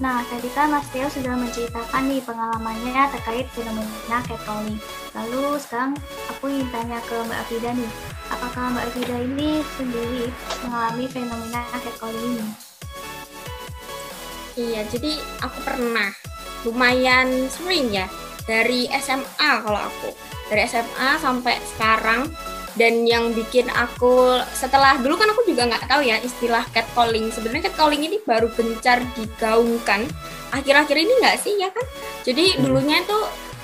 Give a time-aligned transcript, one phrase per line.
[0.00, 4.80] Nah, tadi kan Mas Theo sudah menceritakan nih pengalamannya terkait fenomena catcalling.
[5.12, 5.92] Lalu sekarang
[6.32, 7.92] aku ingin tanya ke Mbak Afida nih,
[8.32, 10.32] apakah Mbak Afida ini sendiri
[10.64, 12.48] mengalami fenomena catcalling ini?
[14.56, 16.08] Iya, jadi aku pernah
[16.64, 18.08] lumayan sering ya
[18.48, 20.16] dari SMA kalau aku
[20.48, 22.24] dari SMA sampai sekarang
[22.78, 27.30] dan yang bikin aku setelah dulu kan aku juga nggak tahu ya istilah catcalling.
[27.34, 30.06] Sebenarnya catcalling ini baru gencar digaungkan.
[30.54, 31.86] Akhir-akhir ini nggak sih ya kan?
[32.22, 32.60] Jadi hmm.
[32.62, 33.18] dulunya itu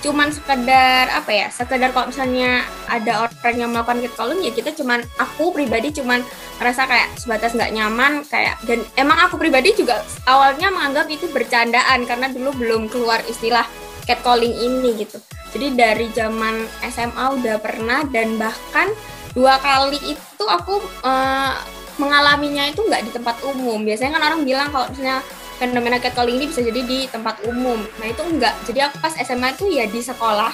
[0.04, 5.00] cuman sekedar apa ya sekedar kalau misalnya ada orang yang melakukan catcalling ya kita cuman
[5.16, 6.20] aku pribadi cuman
[6.60, 12.04] merasa kayak sebatas nggak nyaman kayak dan emang aku pribadi juga awalnya menganggap itu bercandaan
[12.04, 13.64] karena dulu belum keluar istilah
[14.06, 15.18] catcalling ini gitu
[15.56, 18.92] jadi dari zaman SMA udah pernah dan bahkan
[19.32, 21.56] dua kali itu aku uh,
[21.96, 23.80] mengalaminya itu nggak di tempat umum.
[23.80, 25.24] Biasanya kan orang bilang kalau misalnya
[25.56, 27.80] fenomena catcalling ini bisa jadi di tempat umum.
[27.96, 28.52] Nah itu enggak.
[28.68, 30.52] Jadi aku pas SMA itu ya di sekolah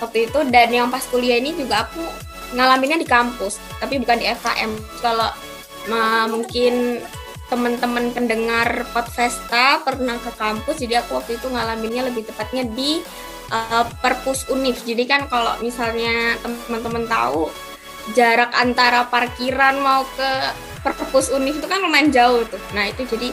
[0.00, 2.00] waktu itu dan yang pas kuliah ini juga aku
[2.56, 4.72] ngalaminnya di kampus, tapi bukan di FKM.
[5.00, 5.28] Kalau
[5.92, 7.04] uh, mungkin
[7.52, 13.04] teman-teman pendengar Podfesta pernah ke kampus, jadi aku waktu itu ngalaminnya lebih tepatnya di
[13.52, 14.80] uh, perpus univ.
[14.80, 17.52] Jadi kan kalau misalnya teman-teman tahu
[18.16, 20.30] jarak antara parkiran mau ke
[20.82, 22.58] perpus univ itu kan lumayan jauh tuh.
[22.74, 23.30] Nah itu jadi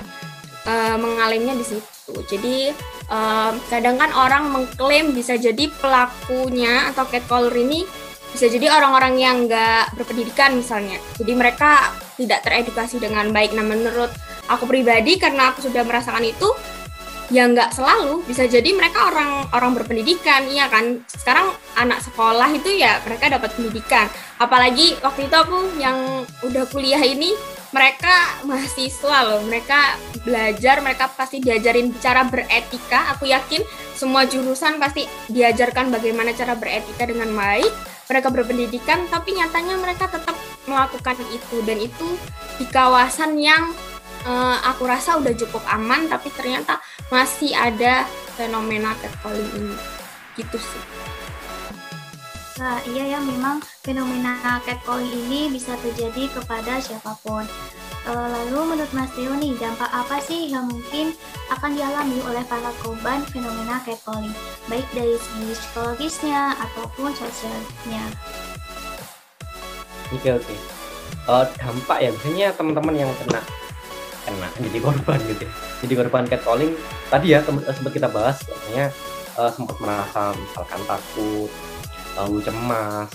[0.67, 2.13] uh, mengalaminya di situ.
[2.29, 2.69] Jadi
[3.09, 7.87] uh, kadang kan orang mengklaim bisa jadi pelakunya atau catcaller ini
[8.29, 11.01] bisa jadi orang-orang yang nggak berpendidikan misalnya.
[11.17, 13.57] Jadi mereka tidak teredukasi dengan baik.
[13.57, 14.13] Nah menurut
[14.45, 16.45] aku pribadi karena aku sudah merasakan itu,
[17.29, 18.25] ya nggak selalu.
[18.25, 21.01] Bisa jadi mereka orang orang berpendidikan iya kan?
[21.05, 24.09] Sekarang anak sekolah itu ya mereka dapat pendidikan.
[24.41, 27.33] Apalagi waktu itu aku yang udah kuliah ini
[27.69, 29.41] mereka mahasiswa loh.
[29.45, 29.79] Mereka
[30.25, 33.13] belajar mereka pasti diajarin cara beretika.
[33.17, 33.61] Aku yakin
[33.93, 37.69] semua jurusan pasti diajarkan bagaimana cara beretika dengan baik.
[38.09, 40.33] Mereka berpendidikan tapi nyatanya mereka tetap
[40.65, 41.61] melakukan itu.
[41.61, 42.07] Dan itu
[42.57, 43.69] di kawasan yang
[44.25, 46.81] uh, aku rasa udah cukup aman tapi ternyata
[47.13, 48.03] masih ada
[48.35, 49.75] fenomena catcalling ini
[50.39, 50.83] gitu sih
[52.59, 57.47] Nah, iya ya memang fenomena catcalling ini bisa terjadi kepada siapa pun.
[58.03, 61.15] E, lalu menurut Mas Theo nih, dampak apa sih yang mungkin
[61.55, 64.35] akan dialami oleh para korban fenomena catcalling,
[64.67, 68.03] baik dari segi psikologisnya ataupun sosialnya?
[70.11, 70.55] Oke oke.
[71.31, 73.39] Uh, dampak ya, biasanya teman-teman yang kena
[74.25, 75.51] kena jadi korban gitu ya.
[75.85, 76.73] jadi korban catcalling.
[77.07, 78.85] Tadi ya eh, sempat kita bahas katanya
[79.39, 81.49] uh, sempat merasa misalkan takut
[82.17, 83.09] lalu cemas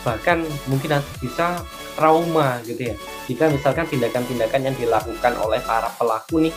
[0.00, 1.60] bahkan mungkin bisa
[1.94, 2.96] trauma gitu ya.
[3.28, 6.54] Jika misalkan tindakan-tindakan yang dilakukan oleh para pelaku nih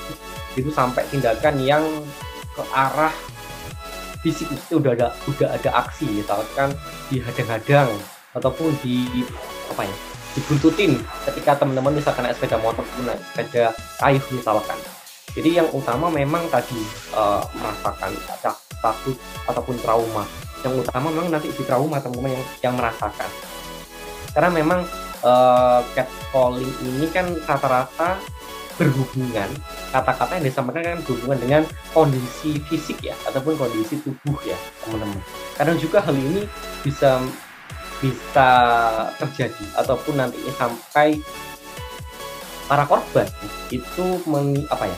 [0.55, 1.83] itu sampai tindakan yang
[2.53, 3.13] ke arah
[4.23, 6.71] fisik itu udah ada udah ada aksi misalkan
[7.11, 7.91] dihadang-hadang
[8.31, 9.27] ataupun di
[9.69, 9.95] apa ya
[10.33, 10.97] dibuntutin
[11.29, 14.77] ketika teman-teman misalkan naik sepeda motor naik sepeda kayu misalkan.
[15.33, 16.77] Jadi yang utama memang tadi
[17.17, 18.13] uh, merasakan
[18.81, 19.17] takut
[19.49, 20.25] ataupun trauma.
[20.61, 23.29] Yang utama memang nanti di trauma teman-teman yang yang merasakan.
[24.33, 24.85] Karena memang
[25.25, 28.21] uh, catcalling ini kan rata-rata
[28.73, 29.49] berhubungan
[29.93, 31.61] kata-kata yang disampaikan kan berhubungan dengan
[31.93, 35.21] kondisi fisik ya ataupun kondisi tubuh ya teman-teman.
[35.53, 36.49] Kadang juga hal ini
[36.81, 37.21] bisa
[38.03, 38.49] bisa
[39.15, 41.23] terjadi ataupun nanti sampai
[42.67, 43.27] para korban
[43.71, 44.97] itu men, apa ya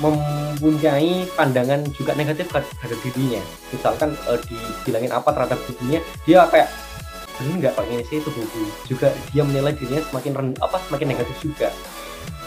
[0.00, 3.42] mempunyai pandangan juga negatif terhadap dirinya.
[3.68, 6.70] Misalkan uh, dibilangin apa terhadap dirinya dia kayak
[7.40, 11.36] ini nggak kok ini sih tubuhku juga dia menilai dirinya semakin ren, apa semakin negatif
[11.42, 11.68] juga.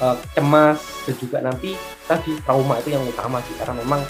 [0.01, 1.77] Uh, cemas dan juga nanti
[2.09, 4.01] tadi trauma itu yang utama sih karena memang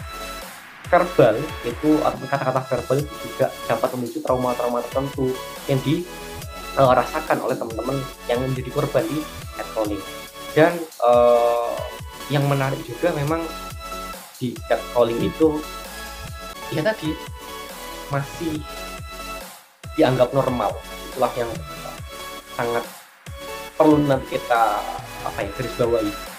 [0.93, 5.33] verbal itu atau kata-kata verbal itu juga dapat memicu trauma-trauma tertentu
[5.65, 7.97] yang dirasakan uh, oleh teman-teman
[8.29, 9.25] yang menjadi korban di
[9.57, 10.03] catcalling
[10.53, 11.73] dan uh,
[12.29, 13.41] yang menarik juga memang
[14.37, 15.57] di catcalling itu
[16.69, 17.09] ya tadi
[18.13, 18.61] masih
[19.97, 20.77] dianggap normal.
[21.09, 21.49] Itulah yang
[22.53, 22.85] sangat
[23.73, 24.77] perlu nanti kita
[25.25, 26.32] apa ya garis bawahi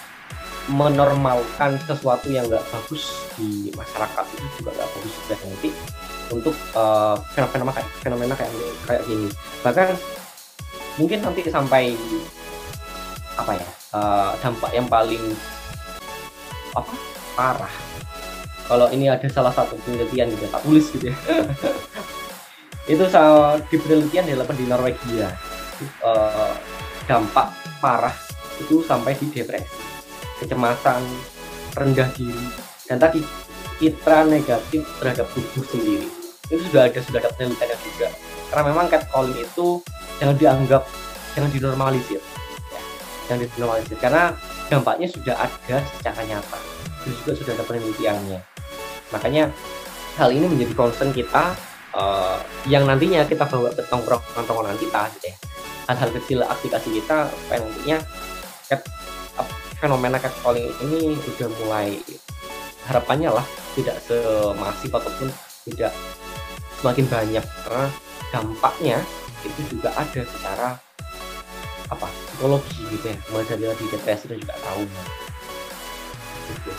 [0.64, 5.68] menormalkan sesuatu yang nggak bagus di masyarakat itu juga nggak bagus juga nanti
[6.32, 8.52] untuk uh, fenomena kayak fenomena kayak
[8.88, 9.28] kayak gini.
[9.60, 9.88] Bahkan
[10.96, 11.92] mungkin nanti sampai
[13.34, 15.20] apa ya uh, dampak yang paling
[16.72, 16.92] apa
[17.36, 17.74] parah.
[18.64, 21.16] Kalau ini ada salah satu penelitian juga tak tulis gitu ya.
[22.92, 23.04] Itu
[23.68, 25.28] di penelitian dilakukan di Norwegia.
[26.00, 26.56] Uh,
[27.04, 27.52] dampak
[27.82, 28.14] parah
[28.62, 29.93] itu sampai di depresi
[30.42, 31.02] kecemasan
[31.74, 32.46] rendah diri.
[32.86, 33.20] Dan tadi
[33.78, 36.08] citra negatif terhadap tubuh sendiri.
[36.48, 38.08] Itu sudah ada sudah ada penelitiannya juga.
[38.52, 39.80] Karena memang catcalling itu
[40.22, 40.82] jangan dianggap
[41.34, 42.20] jangan dinormalisir.
[42.70, 42.80] Ya,
[43.26, 43.96] jangan dinormalisir.
[43.98, 44.22] Karena
[44.70, 46.58] dampaknya sudah ada secara nyata.
[47.04, 48.40] Itu juga sudah ada penelitiannya.
[49.10, 49.50] Makanya
[50.14, 51.54] hal ini menjadi concern kita
[51.94, 52.38] uh,
[52.70, 55.36] yang nantinya kita bawa ke tongkrongan-tongkrongan kita gitu ya.
[55.84, 57.98] Hal-hal kecil aplikasi kita supaya nantinya
[59.78, 61.98] fenomena catcalling ini sudah mulai
[62.86, 65.28] harapannya lah tidak semasif ataupun
[65.70, 65.92] tidak
[66.80, 67.44] semakin banyak.
[67.64, 67.86] Karena
[68.30, 68.98] dampaknya
[69.44, 70.68] itu juga ada secara
[71.92, 73.18] apa psikologi gitu ya.
[73.32, 74.54] Mulai dari tadi depresi dan juga
[76.44, 76.72] gitu.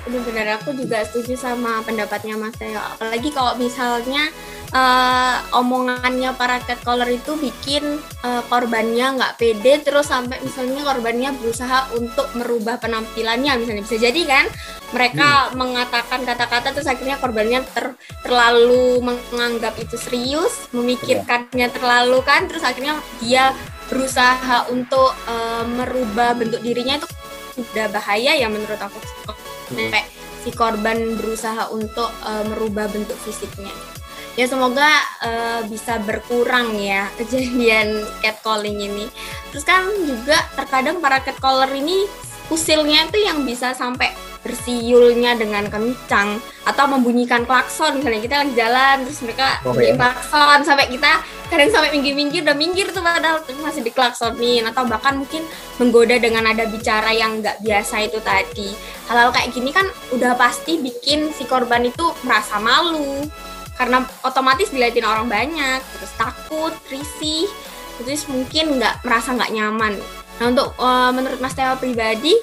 [0.00, 4.32] benar-benar aku juga setuju sama pendapatnya Mas Teo apalagi kalau misalnya
[4.74, 11.90] uh, omongannya para catcaller itu bikin uh, korbannya nggak pede terus sampai misalnya korbannya berusaha
[11.94, 14.44] untuk merubah penampilannya misalnya bisa jadi kan
[14.90, 15.54] mereka hmm.
[15.58, 17.94] mengatakan kata-kata terus akhirnya korbannya ter,
[18.26, 23.54] terlalu menganggap itu serius memikirkannya terlalu kan terus akhirnya dia
[23.90, 27.08] berusaha untuk uh, merubah bentuk dirinya itu
[27.58, 28.98] udah bahaya ya menurut aku
[29.70, 30.02] sampai
[30.40, 33.99] si korban berusaha untuk uh, merubah bentuk fisiknya.
[34.40, 34.88] Ya semoga
[35.20, 39.06] uh, bisa berkurang ya kejadian catcalling ini.
[39.52, 42.08] Terus kan juga terkadang para catcaller ini
[42.48, 44.08] usilnya itu yang bisa sampai
[44.40, 50.00] bersiulnya dengan kencang atau membunyikan klakson misalnya kita lagi jalan terus mereka oh, bunyi iya.
[50.00, 51.12] klakson sampai kita
[51.52, 55.44] kadang sampai minggir-minggir udah minggir tuh padahal masih diklaksonin atau bahkan mungkin
[55.76, 58.72] menggoda dengan ada bicara yang nggak biasa itu tadi
[59.12, 59.84] hal-hal kayak gini kan
[60.16, 63.28] udah pasti bikin si korban itu merasa malu
[63.80, 67.48] karena otomatis dilihatin orang banyak terus takut risih
[67.96, 69.96] terus mungkin nggak merasa nggak nyaman
[70.36, 72.36] nah untuk uh, menurut Mas Teo pribadi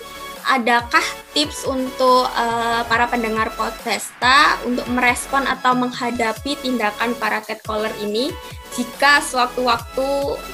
[0.50, 1.04] adakah
[1.38, 8.34] tips untuk uh, para pendengar podcasta untuk merespon atau menghadapi tindakan para catcaller ini
[8.74, 10.08] jika sewaktu-waktu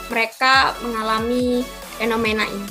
[0.10, 1.62] mereka mengalami
[2.02, 2.68] fenomena ini?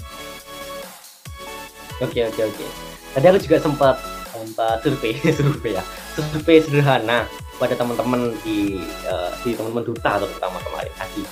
[2.03, 2.67] Oke oke oke.
[3.15, 3.97] Tadi aku juga sempat
[4.35, 5.85] sempat survei survei ya
[6.19, 7.31] survei sederhana
[7.63, 10.93] pada teman-teman di uh, di teman-teman duta terutama kemarin.
[10.99, 11.23] Tadi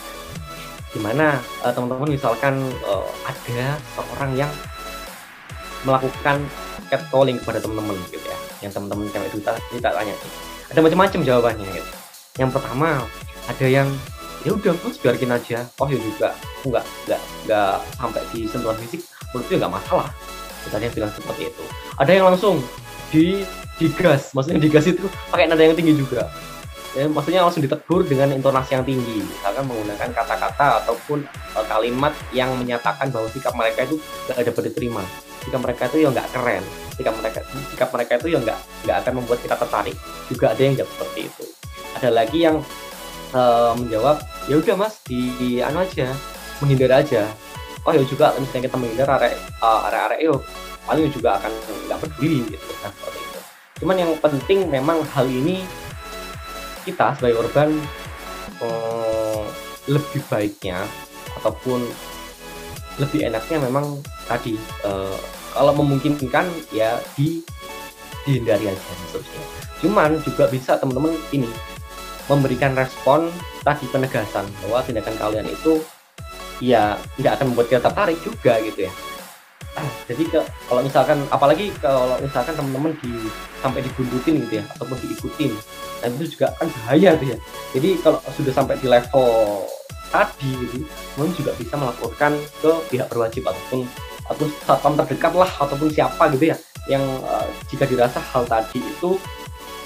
[0.90, 4.50] di mana uh, teman-teman misalkan uh, ada seorang yang
[5.82, 6.38] melakukan
[6.86, 10.30] catcalling kepada teman-teman gitu ya yang teman-teman cewek duta kita tanya sih
[10.70, 11.90] ada macam-macam jawabannya gitu.
[12.38, 12.88] Yang pertama
[13.50, 13.88] ada yang
[14.46, 15.66] ya udah terus biarkin aja.
[15.82, 16.30] Oh ya juga
[16.62, 19.02] nggak nggak nggak sampai di sentuhan fisik
[19.34, 20.08] menurutku ya nggak masalah.
[20.62, 21.64] Kita bilang seperti itu.
[21.98, 22.62] Ada yang langsung
[23.10, 23.42] di
[23.80, 24.36] digas.
[24.36, 26.28] Maksudnya digas itu pakai nada yang tinggi juga.
[26.90, 29.22] Ya, maksudnya langsung ditegur dengan intonasi yang tinggi.
[29.22, 31.22] Misalkan menggunakan kata-kata ataupun
[31.54, 35.02] uh, kalimat yang menyatakan bahwa sikap mereka itu tidak ada diterima.
[35.46, 36.64] Jika mereka itu ya nggak keren.
[36.98, 39.96] Jika mereka jika mereka itu ya nggak nggak akan membuat kita tertarik.
[40.26, 41.44] Juga ada yang jawab seperti itu.
[41.94, 42.56] Ada lagi yang
[43.32, 44.16] uh, menjawab
[44.50, 46.10] ya udah mas di, di anu aja
[46.58, 47.22] menghindar aja.
[47.86, 50.34] Oh ya juga misalnya kita menghindar area uh, area area yo
[50.90, 51.52] paling juga akan
[51.86, 53.19] nggak peduli gitu itu
[53.80, 55.64] cuman yang penting memang hal ini
[56.84, 57.70] kita sebagai korban
[58.60, 59.44] um,
[59.88, 60.84] lebih baiknya
[61.40, 61.80] ataupun
[63.00, 65.16] lebih enaknya memang tadi uh,
[65.56, 67.40] kalau memungkinkan ya di
[68.28, 69.42] dihindari aja maksudnya
[69.80, 71.48] cuman juga bisa teman-teman ini
[72.28, 73.32] memberikan respon
[73.64, 75.80] tadi penegasan bahwa tindakan kalian itu
[76.60, 78.92] ya tidak akan membuat kita tertarik juga gitu ya
[80.08, 83.12] jadi ke, kalau misalkan apalagi kalau misalkan teman-teman di
[83.60, 85.52] sampai dibuntutin gitu ya ataupun diikutin.
[86.00, 87.38] Nah itu juga kan bahaya tuh ya.
[87.76, 89.28] Jadi kalau sudah sampai di level
[90.10, 90.82] tadi gitu,
[91.14, 93.86] teman juga bisa melaporkan ke pihak berwajib ataupun
[94.30, 96.56] atau satpam terdekat lah ataupun siapa gitu ya
[96.86, 99.18] yang uh, jika dirasa hal tadi itu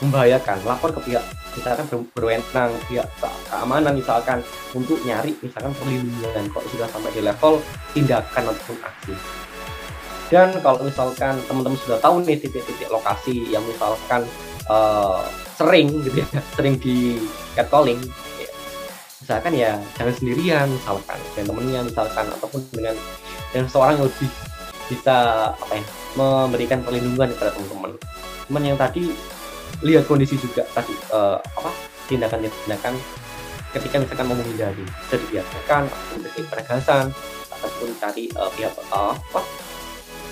[0.04, 0.60] membahayakan.
[0.64, 1.24] Lapor ke pihak
[1.54, 3.06] misalkan berwenang pihak
[3.50, 4.42] keamanan misalkan
[4.74, 6.44] untuk nyari misalkan perlindungan.
[6.50, 7.62] Kalau sudah sampai di level
[7.94, 9.14] tindakan ataupun aksi
[10.34, 14.26] dan kalau misalkan teman-teman sudah tahu nih titik-titik lokasi yang misalkan
[14.66, 15.22] uh,
[15.54, 16.26] sering gitu ya
[16.58, 17.22] sering di
[17.54, 18.02] catcalling
[19.22, 22.96] misalkan ya jangan sendirian misalkan dengan temennya misalkan ataupun dengan
[23.54, 24.30] dengan seorang yang lebih
[24.84, 25.16] bisa
[25.56, 27.92] apa ya memberikan perlindungan kepada teman-teman.
[28.44, 29.16] Cuman yang tadi
[29.80, 31.70] lihat kondisi juga tadi uh, apa
[32.12, 32.94] tindakan-tindakan
[33.72, 37.04] ketika misalkan mau menghindari bisa dibiarkan ataupun penegasan
[37.48, 39.40] ataupun cari uh, pihak uh, apa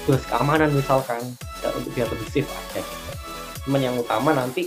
[0.05, 1.23] tugas keamanan misalkan
[1.63, 3.11] ya, untuk biar lebih safe aja gitu.
[3.69, 4.67] cuman yang utama nanti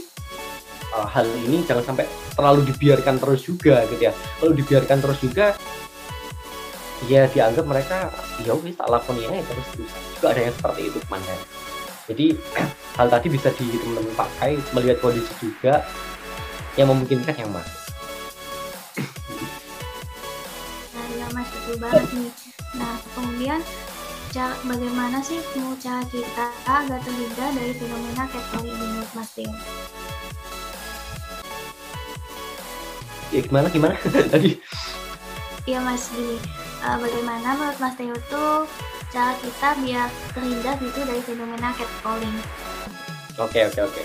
[0.96, 4.14] uh, hal ini jangan sampai terlalu dibiarkan terus juga gitu ya.
[4.40, 5.56] Kalau dibiarkan terus juga
[7.12, 8.10] ya dianggap mereka
[8.48, 11.22] ya wis tak lakoni aja terus terus juga ada yang seperti itu teman
[12.06, 12.26] jadi
[12.98, 15.84] hal tadi bisa di teman-teman pakai melihat kondisi juga
[16.76, 17.82] yang memungkinkan yang masuk.
[20.94, 22.32] Nah ya mas betul banget nih.
[22.76, 23.60] Nah kemudian
[24.36, 25.40] cara, bagaimana sih
[25.80, 29.56] cara kita agar terhindar dari fenomena catcalling ini menurut mas Teo
[33.32, 33.96] ya gimana gimana?
[34.36, 34.60] Tadi.
[35.64, 36.36] Iya mas gini
[36.84, 38.68] uh, bagaimana menurut mas Teo tuh
[39.16, 42.36] cara kita biar terhindar gitu dari fenomena catcalling?
[43.40, 44.04] Oke oke oke.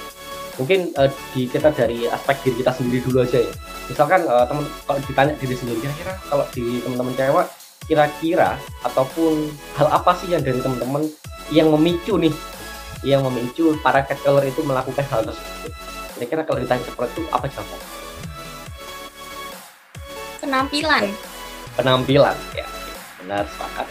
[0.62, 3.52] Mungkin uh, di kita dari aspek diri kita sendiri dulu aja ya.
[3.90, 7.50] Misalkan uh, teman kalau ditanya diri sendiri kira-kira kalau di teman-teman cewek
[7.88, 11.08] kira-kira ataupun hal apa sih yang dari teman-teman
[11.54, 12.34] yang memicu nih
[13.00, 15.72] yang memicu para catcaller itu melakukan hal tersebut?
[16.16, 18.00] Kira-kira kalau ditanya seperti itu apa jawabannya
[20.50, 21.04] penampilan.
[21.78, 22.66] Penampilan ya.
[23.22, 23.86] Benar sepakat.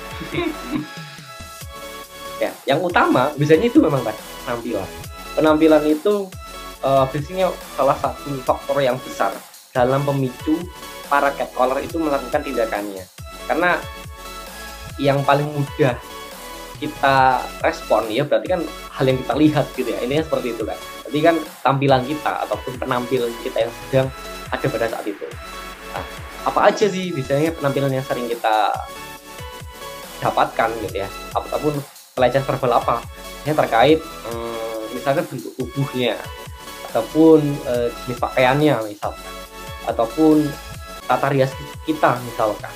[2.43, 4.89] Ya yang utama biasanya itu memang kan penampilan.
[5.39, 6.27] Penampilan itu
[6.83, 7.47] uh, biasanya
[7.79, 9.31] salah satu faktor yang besar
[9.71, 10.59] dalam pemicu
[11.07, 13.07] para catcaller itu melakukan tindakannya
[13.49, 13.81] karena
[15.01, 15.97] yang paling mudah
[16.77, 18.61] kita respon ya berarti kan
[18.95, 19.99] hal yang kita lihat gitu ya.
[20.05, 24.07] Ini seperti itu kan berarti kan tampilan kita ataupun penampilan kita yang sedang
[24.53, 25.25] ada pada saat itu.
[25.89, 26.05] Nah,
[26.45, 28.69] apa aja sih biasanya penampilan yang sering kita
[30.21, 31.09] dapatkan gitu ya?
[31.33, 31.73] Ataupun
[32.13, 32.95] pelecehan verbal apa
[33.47, 36.19] yang terkait hmm, misalkan bentuk tubuhnya
[36.91, 37.39] ataupun
[37.69, 39.31] eh, jenis pakaiannya misalkan
[39.87, 40.43] ataupun
[41.07, 41.53] tata rias
[41.87, 42.73] kita misalkan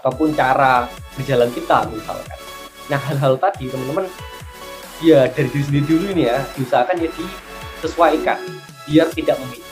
[0.00, 2.38] ataupun cara berjalan kita misalkan.
[2.88, 4.08] Nah hal-hal tadi teman-teman
[5.04, 8.38] ya dari diri sendiri dulu ini ya diusahakan ya disesuaikan
[8.88, 9.68] biar tidak memicu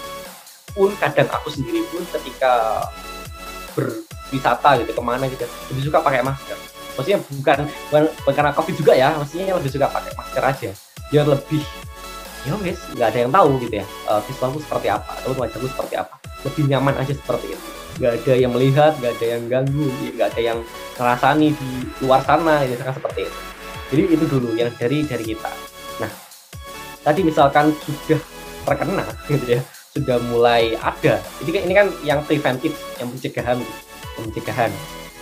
[0.77, 2.85] pun kadang aku sendiri pun ketika
[3.73, 6.59] berwisata gitu ke mana gitu lebih suka pakai masker.
[6.95, 7.59] Maksudnya bukan
[7.89, 10.71] bukan, bukan karena covid juga ya maksudnya lebih suka pakai masker aja
[11.09, 11.65] biar lebih
[12.47, 15.95] ya wes nggak ada yang tahu gitu ya uh, visualku seperti apa atau wajahku seperti
[15.99, 16.15] apa
[16.47, 20.41] lebih nyaman aja seperti itu nggak ada yang melihat nggak ada yang ganggu nggak ada
[20.43, 20.59] yang
[20.97, 21.71] ngerasani di
[22.03, 23.41] luar sana kan seperti itu
[23.89, 25.51] jadi itu dulu yang dari dari kita
[25.99, 26.11] nah
[27.03, 28.21] tadi misalkan sudah
[28.63, 29.63] terkena gitu ya
[29.99, 31.19] sudah mulai ada.
[31.43, 32.71] Jadi ini kan yang preventif,
[33.03, 33.59] yang pencegahan,
[34.15, 34.71] pencegahan.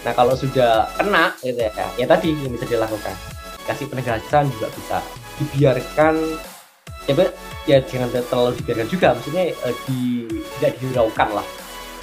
[0.05, 3.17] Nah kalau sudah kena, gitu ya, ya tadi yang bisa dilakukan.
[3.65, 4.99] Kasih penegasan juga bisa
[5.41, 6.15] dibiarkan.
[7.07, 7.15] Ya,
[7.71, 10.27] ya jangan terlalu dibiarkan juga, maksudnya eh, di,
[10.59, 11.47] tidak dihiraukan lah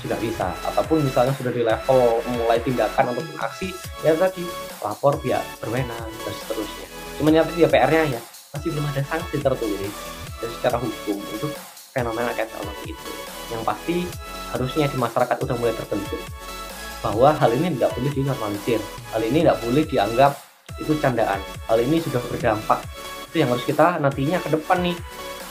[0.04, 0.52] juga bisa.
[0.68, 3.72] Ataupun misalnya sudah di level mulai tindakan ataupun aksi
[4.04, 4.44] ya tadi
[4.84, 6.88] lapor pihak berwenang dan seterusnya.
[7.18, 8.22] Cuman ya tadi ya PR-nya ya
[8.54, 9.96] masih belum ada sanksi tertulis
[10.44, 11.52] dan secara hukum untuk
[11.96, 13.12] fenomena catcalling itu.
[13.50, 13.96] Yang pasti
[14.52, 16.22] harusnya di masyarakat udah mulai terbentuk
[17.04, 18.80] bahwa hal ini tidak boleh dinormalisir
[19.12, 20.32] hal ini tidak boleh dianggap
[20.80, 22.80] itu candaan hal ini sudah berdampak.
[23.30, 24.96] Itu yang harus kita nantinya ke depan nih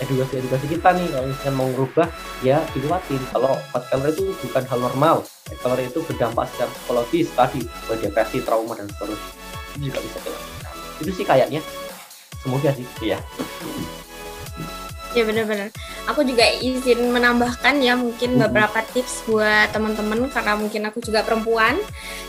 [0.02, 2.08] edukasi edukasi kita nih kalau misalnya mau merubah
[2.42, 5.16] ya dikuatin kalau catcaller itu bukan hal normal.
[5.46, 7.60] Catcaller itu berdampak secara psikologis tadi
[8.02, 9.32] depresi trauma dan seterusnya.
[9.72, 10.52] Itu juga bisa dilakukan
[11.02, 11.60] itu sih kayaknya.
[12.42, 12.86] Semoga sih.
[13.02, 13.18] Ya
[15.12, 15.68] Ya benar-benar.
[16.08, 21.76] Aku juga izin menambahkan ya mungkin beberapa tips buat teman-teman karena mungkin aku juga perempuan.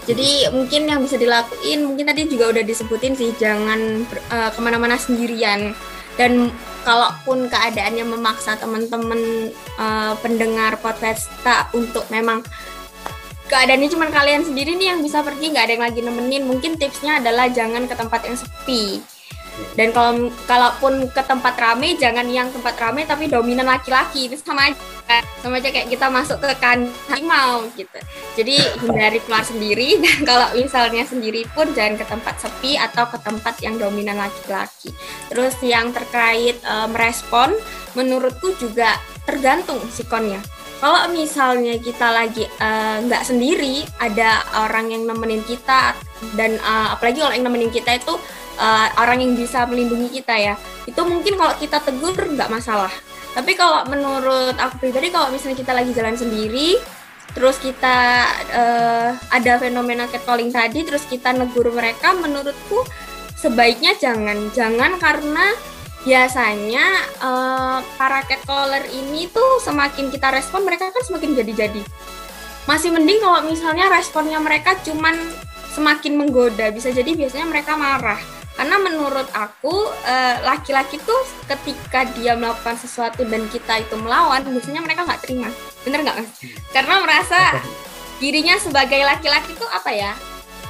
[0.03, 5.00] Jadi mungkin yang bisa dilakuin mungkin tadi juga udah disebutin sih jangan uh, ke mana-mana
[5.00, 5.72] sendirian
[6.20, 6.53] dan
[6.84, 11.32] kalaupun keadaannya memaksa teman-teman uh, pendengar podcast
[11.74, 12.43] untuk memang
[13.48, 17.22] keadaannya cuma kalian sendiri nih yang bisa pergi nggak ada yang lagi nemenin mungkin tipsnya
[17.22, 19.12] adalah jangan ke tempat yang sepi
[19.74, 24.29] dan kalau kalaupun ke tempat rame jangan yang tempat rame tapi dominan laki-laki.
[24.29, 24.77] Itu sama aja.
[25.41, 28.00] Sama aja kayak kita masuk ke kandang mau gitu.
[28.33, 29.98] Jadi hindari keluar sendiri.
[30.03, 34.89] Dan kalau misalnya sendiri pun jangan ke tempat sepi atau ke tempat yang dominan laki-laki.
[35.29, 37.53] Terus yang terkait e, merespon
[37.93, 40.41] menurutku juga tergantung sikonnya.
[40.83, 45.95] Kalau misalnya kita lagi eh, nggak uh, sendiri ada orang yang nemenin kita
[46.36, 48.19] dan uh, apalagi kalau yang nemenin kita itu
[48.57, 50.55] uh, orang yang bisa melindungi kita ya.
[50.86, 52.91] Itu mungkin kalau kita tegur nggak masalah.
[53.33, 56.77] Tapi kalau menurut aku pribadi kalau misalnya kita lagi jalan sendiri
[57.33, 62.86] terus kita uh, ada fenomena catcalling tadi terus kita negur mereka menurutku
[63.33, 64.53] sebaiknya jangan.
[64.53, 65.45] Jangan karena
[66.05, 66.86] biasanya
[67.25, 71.81] uh, para catcaller ini tuh semakin kita respon mereka kan semakin jadi-jadi.
[72.69, 75.17] Masih mending kalau misalnya responnya mereka cuman
[75.74, 76.69] semakin menggoda.
[76.69, 78.33] Bisa jadi biasanya mereka marah
[78.63, 81.20] karena menurut aku eh, laki-laki tuh
[81.51, 85.51] ketika dia melakukan sesuatu dan kita itu melawan biasanya mereka nggak terima.
[85.84, 86.32] Bener nggak mas?
[86.72, 87.60] Karena merasa
[88.24, 90.15] dirinya sebagai laki-laki itu apa ya?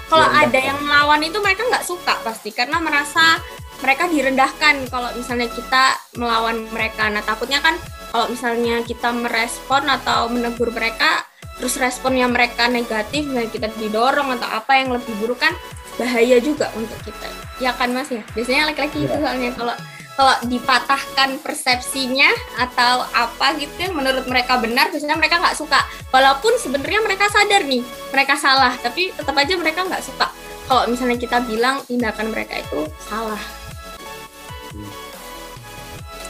[0.10, 3.38] Kalau Ya, ada yang melawan itu mereka nggak suka pasti karena merasa
[3.86, 7.14] mereka direndahkan kalau misalnya kita melawan mereka.
[7.14, 7.78] Nah takutnya kan
[8.10, 11.30] kalau misalnya kita merespon atau menegur mereka
[11.62, 15.54] terus responnya mereka negatif nah kita didorong atau apa yang lebih buruk kan
[15.96, 17.28] bahaya juga untuk kita.
[17.62, 18.22] Ya kan mas ya?
[18.34, 19.22] Biasanya laki-laki itu Iya.
[19.22, 19.76] soalnya kalau
[20.14, 22.30] kalau dipatahkan persepsinya
[22.62, 25.82] atau apa gitu yang menurut mereka benar biasanya mereka nggak suka.
[26.14, 27.82] Walaupun sebenarnya mereka sadar nih
[28.14, 30.30] mereka salah tapi tetap aja mereka nggak suka.
[30.70, 33.42] Kalau misalnya kita bilang tindakan mereka itu salah.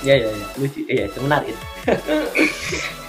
[0.03, 0.83] Ya ya ya lucu.
[0.83, 1.55] Itu menarik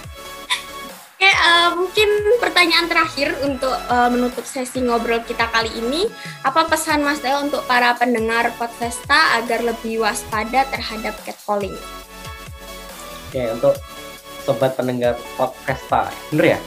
[1.15, 2.09] Oke, eh, mungkin
[2.43, 6.11] pertanyaan terakhir untuk eh, menutup sesi ngobrol kita kali ini,
[6.43, 11.75] apa pesan Mas Teo untuk para pendengar Podfesta agar lebih waspada terhadap catcalling?
[13.31, 13.79] Oke, untuk
[14.43, 16.59] sobat pendengar podcasta, bener ya?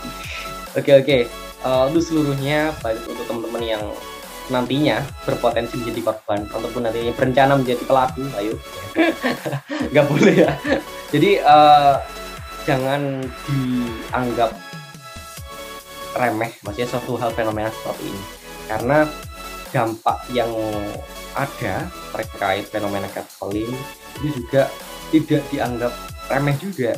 [0.78, 1.18] oke oke,
[1.58, 3.82] Eh, untuk seluruhnya baik untuk teman-teman yang
[4.48, 8.54] nantinya berpotensi menjadi korban ataupun nantinya berencana menjadi pelaku, ayo,
[9.90, 10.52] nggak boleh ya.
[11.10, 11.94] Jadi eh,
[12.68, 14.52] jangan dianggap
[16.20, 18.22] remeh, maksudnya suatu hal fenomena seperti ini,
[18.68, 19.08] karena
[19.72, 20.52] dampak yang
[21.32, 23.72] ada terkait fenomena catcalling
[24.20, 24.68] itu juga
[25.08, 25.92] tidak dianggap
[26.28, 26.92] remeh juga.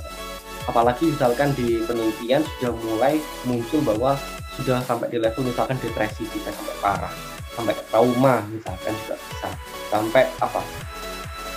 [0.67, 4.19] Apalagi misalkan di penelitian sudah mulai muncul bahwa
[4.59, 7.15] sudah sampai di level misalkan depresi bisa sampai parah
[7.55, 9.49] sampai trauma misalkan juga bisa.
[9.91, 10.63] Sampai apa?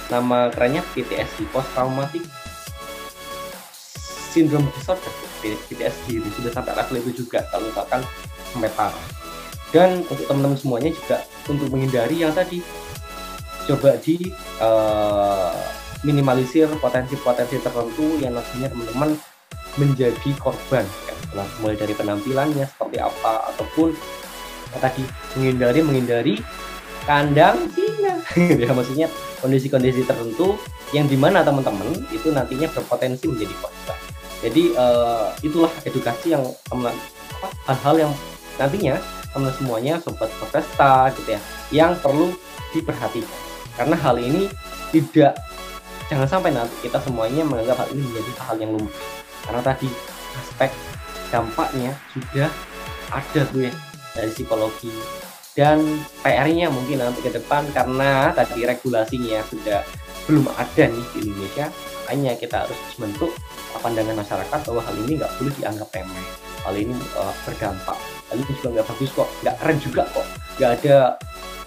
[0.10, 2.26] Nama kerennya PTSD post traumatic
[4.34, 5.14] syndrome disorder
[5.46, 8.02] PTSD itu sudah sampai level itu juga kalau misalkan
[8.50, 8.72] sampai
[9.74, 11.18] dan untuk teman-teman semuanya juga
[11.50, 12.62] untuk menghindari yang tadi
[13.66, 14.30] coba di
[14.62, 15.54] eh,
[16.06, 19.10] minimalisir potensi-potensi tertentu yang nantinya teman-teman
[19.82, 20.86] menjadi korban.
[21.10, 21.42] Ya.
[21.66, 23.98] Mulai dari penampilannya seperti apa ataupun
[24.70, 25.02] ya, tadi
[25.34, 26.36] menghindari menghindari
[27.10, 28.14] kandang singa.
[28.62, 29.10] Ya maksudnya
[29.42, 30.62] kondisi-kondisi tertentu
[30.94, 34.13] yang di mana teman-teman itu nantinya berpotensi menjadi korban
[34.44, 36.44] jadi eh, itulah edukasi yang
[37.64, 38.12] hal-hal yang
[38.60, 39.00] nantinya
[39.32, 42.36] teman semuanya sobat protesta gitu ya yang perlu
[42.76, 43.32] diperhatikan.
[43.74, 44.52] Karena hal ini
[44.92, 45.40] tidak
[46.12, 49.04] jangan sampai nanti kita semuanya menganggap hal ini menjadi hal yang lumrah.
[49.48, 49.90] Karena tadi
[50.38, 50.72] aspek
[51.32, 52.52] dampaknya sudah
[53.10, 53.74] ada tuh ya
[54.14, 54.94] dari psikologi
[55.54, 55.82] dan
[56.26, 59.82] PR-nya mungkin nanti ke depan karena tadi regulasinya sudah
[60.28, 61.68] belum ada nih di Indonesia.
[62.04, 63.32] Makanya kita harus membentuk
[63.80, 66.28] pandangan masyarakat bahwa hal ini nggak boleh dianggap remeh.
[66.64, 68.00] Hal ini uh, berdampak.
[68.32, 69.30] Hal ini juga nggak bagus kok.
[69.44, 70.28] Nggak keren juga kok.
[70.60, 70.96] Nggak ada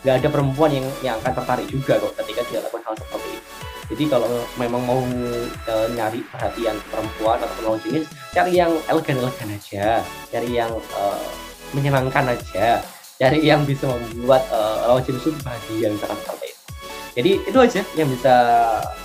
[0.05, 3.51] nggak ada perempuan yang yang akan tertarik juga kok ketika dia lakukan hal seperti itu.
[3.87, 10.03] Jadi kalau memang mau uh, nyari perhatian perempuan atau lawan jenis cari yang elegan-elegan aja.
[10.33, 11.29] Cari yang uh,
[11.75, 12.83] menyenangkan aja.
[13.17, 16.19] Cari yang bisa membuat uh, lawan jenis itu bahagia misalkan
[17.17, 18.35] jadi itu aja yang bisa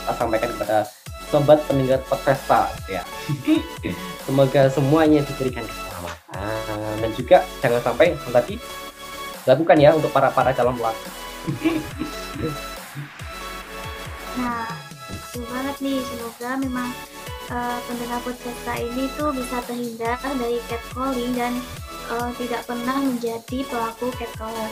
[0.06, 0.86] saya sampaikan kepada
[1.32, 2.44] sobat pendengar podcast
[2.92, 3.02] ya
[4.28, 8.56] semoga semuanya diberikan keselamatan dan juga jangan sampai yang tadi
[9.48, 11.10] lakukan ya untuk para para calon pelaku
[14.40, 14.68] Nah,
[15.12, 16.00] betul banget nih.
[16.08, 16.88] Semoga memang
[17.52, 21.54] uh, pendengar podcast ini tuh bisa terhindar dari catcalling dan
[22.08, 24.72] uh, tidak pernah menjadi pelaku catcaller.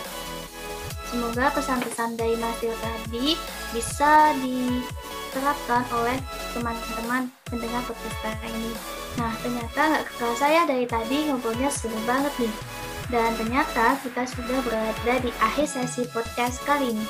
[1.09, 3.33] Semoga pesan-pesan dari Mas Tio tadi
[3.73, 6.17] bisa diterapkan oleh
[6.53, 8.69] teman-teman pendengar podcast ini.
[9.17, 12.53] Nah, ternyata nggak kerasa ya dari tadi ngobrolnya seru banget nih.
[13.09, 17.05] Dan ternyata kita sudah berada di akhir sesi podcast kali ini.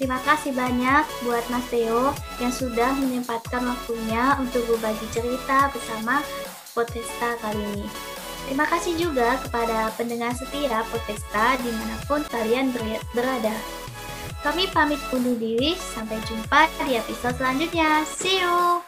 [0.00, 6.24] Terima kasih banyak buat Mas Theo yang sudah menyempatkan waktunya untuk berbagi cerita bersama
[6.72, 8.15] Potesta kali ini.
[8.46, 12.70] Terima kasih juga kepada pendengar setia Potesta di mana pun kalian
[13.10, 13.52] berada.
[14.46, 18.06] Kami pamit undur diri, sampai jumpa di episode selanjutnya.
[18.06, 18.78] See you!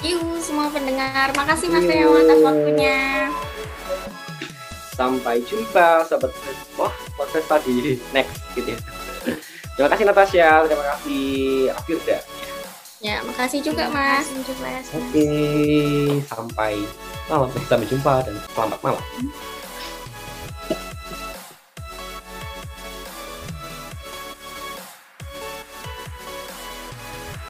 [0.00, 3.28] Yuk semua pendengar, makasih Mas Theo atas waktunya.
[4.96, 6.32] Sampai jumpa sahabat
[6.80, 8.80] wah podcast tadi next gitu ya.
[9.76, 11.28] Terima kasih Natasha, terima kasih
[11.76, 12.18] Afirda.
[13.00, 14.28] Ya, makasih juga Mas.
[14.28, 15.00] Terima kasih juga, Yasmin.
[15.00, 15.28] Oke,
[16.28, 16.72] sampai
[17.30, 19.04] malam, sampai jumpa dan selamat malam.